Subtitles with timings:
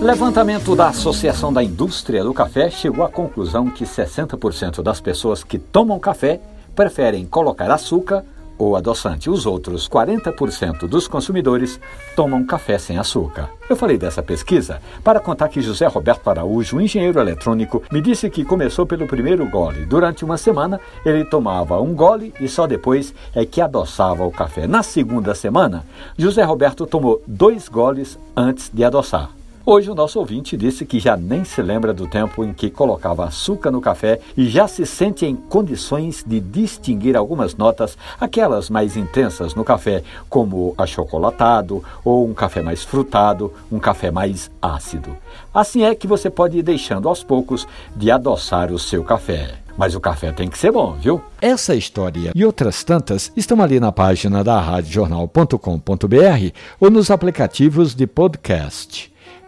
[0.00, 5.58] Levantamento da Associação da Indústria do Café chegou à conclusão que 60% das pessoas que
[5.58, 6.40] tomam café
[6.76, 8.24] preferem colocar açúcar
[8.58, 9.30] ou adoçante.
[9.30, 11.80] Os outros 40% dos consumidores
[12.14, 13.50] tomam café sem açúcar.
[13.68, 18.44] Eu falei dessa pesquisa para contar que José Roberto Araújo, engenheiro eletrônico, me disse que
[18.44, 19.86] começou pelo primeiro gole.
[19.86, 24.66] Durante uma semana, ele tomava um gole e só depois é que adoçava o café.
[24.66, 25.84] Na segunda semana,
[26.16, 29.30] José Roberto tomou dois goles antes de adoçar.
[29.66, 33.24] Hoje o nosso ouvinte disse que já nem se lembra do tempo em que colocava
[33.24, 38.94] açúcar no café e já se sente em condições de distinguir algumas notas, aquelas mais
[38.94, 45.16] intensas no café, como achocolatado ou um café mais frutado, um café mais ácido.
[45.54, 49.54] Assim é que você pode ir deixando aos poucos de adoçar o seu café.
[49.78, 51.22] Mas o café tem que ser bom, viu?
[51.40, 58.06] Essa história e outras tantas estão ali na página da radiojornal.com.br ou nos aplicativos de
[58.06, 59.13] podcast.